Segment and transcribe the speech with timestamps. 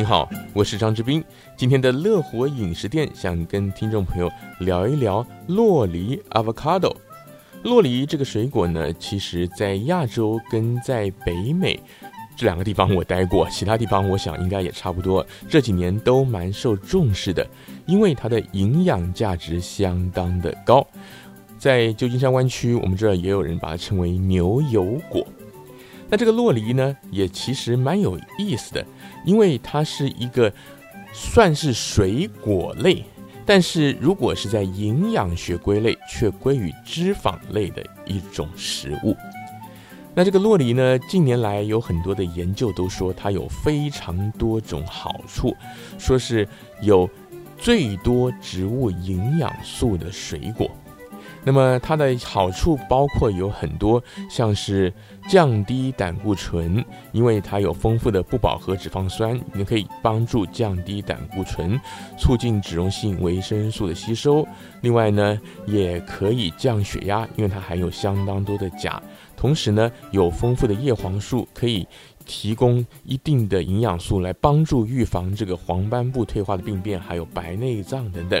[0.00, 1.22] 您好，我是张志斌。
[1.58, 6.96] 今天的乐活饮食店想跟听众朋友聊一聊洛梨 （avocado）。
[7.64, 11.78] 洛梨这个水果呢，其实在亚洲跟在北美
[12.34, 15.24] 这两个地方我待过，其他地方我想应该也差不多。
[15.50, 17.46] 这几年都蛮受重视的，
[17.84, 20.82] 因为它的营养价值相当的高。
[21.58, 25.22] 在旧金山湾区，我们这儿也有人把它称为牛油果。
[26.10, 28.84] 那这个洛梨呢，也其实蛮有意思的，
[29.24, 30.52] 因为它是一个
[31.12, 33.04] 算是水果类，
[33.46, 39.16] 但是如果是在营养学归类，却归于脂肪类的一种食物。
[40.12, 45.56] 那这个洛梨呢，近年来有很多的研究都说它有非常多种好处，
[45.96, 46.46] 说是
[46.82, 47.08] 有
[47.56, 50.68] 最多植物营养素的水果。
[51.42, 54.92] 那么它的好处包括有很多，像是
[55.30, 61.80] 降低胆固醇，因为它有丰富的不饱和脂肪酸，你可以帮助降低胆固醇，
[62.18, 64.44] 促进脂溶性维生素的吸收。
[64.80, 69.00] 另外呢，也可以降血压，因为它含有相当多的钾。
[69.36, 71.86] 同时呢，有丰富的叶黄素，可以。
[72.26, 78.40] 提供一定的营养素来帮助预防这个黄斑部退化的病变，还有白内障等等。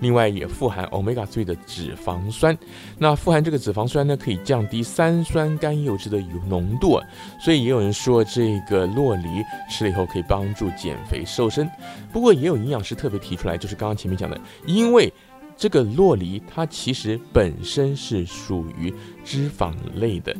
[0.00, 2.58] 另外也富含 omega 3的脂肪酸，
[2.98, 7.00] 那富含这个脂肪酸呢，可以降低三酸甘油脂的有浓度，
[7.40, 9.28] 所以也有人说这个洛梨
[9.70, 11.70] 吃了以后可以帮助减肥瘦身。
[12.12, 15.12] 不过也有营养师特别提出来，就是刚刚前面讲的，因为
[15.56, 18.92] 这个洛梨它其实本身是属于
[19.24, 20.34] 脂肪类的。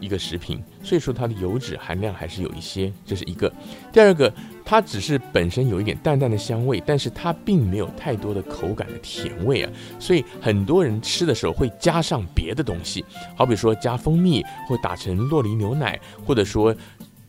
[0.00, 3.52] 一个食品，所以说它的油脂含量还是有一些，这是一个。
[3.92, 4.32] 第二个，
[4.64, 9.72] 它只是本身有一点淡淡的香味，但是它并没有太多的口感的甜味啊。
[9.98, 13.04] 所以很多人吃的时候会加上别的东西，
[13.36, 16.74] 好比说加蜂蜜，或打成洛梨牛奶，或者说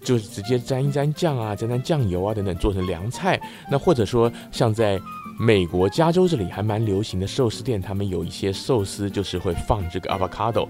[0.01, 3.39] 就是直接沾一沾酱啊，沾沾酱油啊等等做成凉菜。
[3.71, 4.99] 那或者说像在
[5.39, 10.67] 美国加州这里还蛮流行的寿司店，他们有一些寿司就是会放这个 avocado。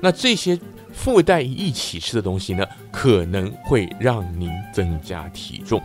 [0.00, 0.58] 那这些。
[0.96, 5.80] 附带一起吃的东西呢，可能会让您增加体重。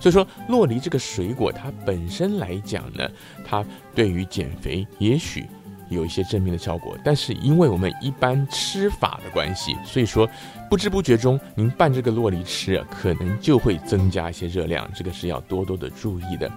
[0.00, 3.06] 所以说，洛梨这个水果，它本身来讲呢，
[3.44, 3.64] 它
[3.94, 5.44] 对于减肥也许
[5.90, 6.96] 有一些正面的效果。
[7.04, 10.28] 但是，因为我们一般吃法的关系，所以说
[10.70, 14.90] 不知不觉中，您拌这个洛梨吃，可能就会增加一些热量。
[14.94, 16.50] 这个是要多多的注意的。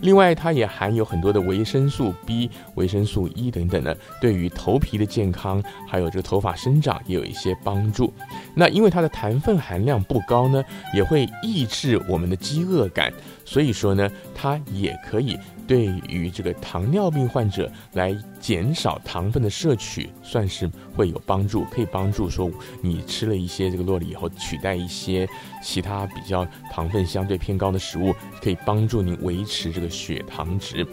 [0.00, 8.12] 另外，它也含有很多的维生素 B、维生素 E 等等的，对于头皮的健康，还有这个头发生长也有一些帮助。
[8.54, 10.62] 那因为它的糖分含量不高呢，
[10.92, 13.12] 也会抑制我们的饥饿感，
[13.44, 15.38] 所以说呢，它也可以。
[15.66, 25.28] 对于这个糖尿病患者来减少糖分的摄取，算是会有帮助，可以帮助说你吃了一些这个洛梨以后，取代一些
[25.62, 30.86] 其他比较糖分相对偏高的食物，可以帮助您维持这个血糖值。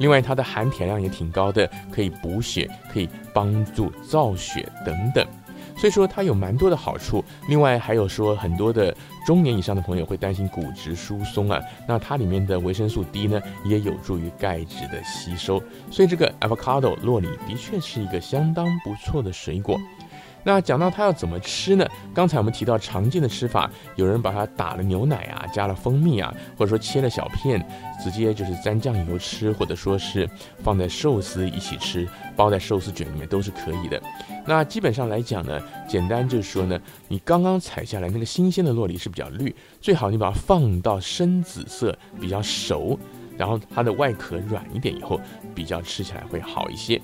[0.00, 5.24] 另外，它的含铁量也挺高的，可以补血，可以帮助造血等等。
[5.76, 8.94] 所以说它有蛮多的好处，另外还有说很多的
[9.26, 19.78] 中年以上的朋友会担心骨质疏松啊，那它里面的维生素 D 呢也有助于钙质的吸收，所以这个 avocado 洛里的确是一个相当不错的水果。
[20.44, 21.86] 那讲到它要怎么吃呢？
[22.14, 27.64] 刚才我们提到常见的吃法，有人把它打了牛奶啊，加了蜂蜜啊，或者说切了小片，
[28.02, 30.28] 直接就是沾酱油吃，或者说是
[30.62, 32.06] 放在寿司一起吃，
[32.36, 34.00] 包在寿司卷里面都是可以的。
[34.46, 36.78] 那基本上来讲呢，简单就是说呢，
[37.08, 42.98] 你刚刚采下来那个新鲜的洛梨是比较绿，最好你把它放到深紫色比较熟，
[43.38, 45.18] 然后它的外壳软一点以后，
[45.54, 47.00] 比较吃起来会好一些。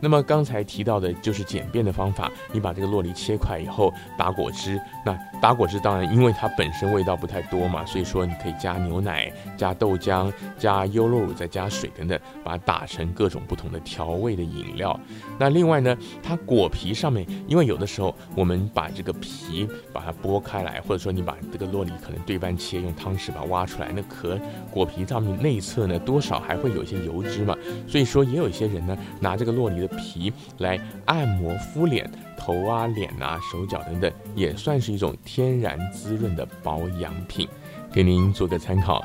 [0.00, 4.80] 那么刚才提到的就是简便的方法，你把这个洛梨切块以后打果汁。
[5.04, 14.98] 那打果汁当然因为它本身味道不太多嘛，所以说你可以加牛奶、加豆浆、加优酪乳，再加水等等，把它打成各种不同的调味的饮料。
[15.38, 24.38] 那另外呢，它果皮上面，因为有的时候我们把这个皮把它剥开来，或者说你把这个洛梨可能对半切，用汤匙把它挖出来，那壳
[24.70, 27.54] 果皮上面内侧呢多少还会有一些油脂嘛，
[27.86, 29.89] 所以说也有一些人呢拿这个洛梨的。
[29.98, 37.48] 皮来按摩敷脸，头啊、脸啊、手脚等等，也算是一种天然滋润的保养品，
[37.92, 39.02] 给您做个参考。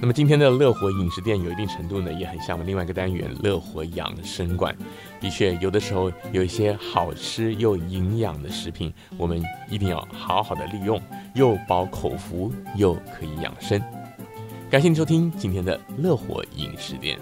[0.00, 4.76] 那么今天的乐活饮食店有一定程度呢，也很像我们另外一个单元乐活养生馆。
[5.20, 11.00] 的确，有的时候有一些好吃又营养的食品，我们一定要好好的利用，
[11.34, 13.80] 又饱口福，又可以养生。
[14.68, 17.16] 感谢您收听今天的乐活饮食店。